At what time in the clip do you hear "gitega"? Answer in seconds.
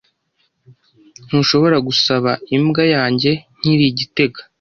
3.99-4.39